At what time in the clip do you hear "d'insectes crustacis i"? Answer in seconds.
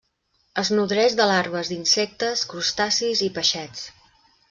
1.73-3.33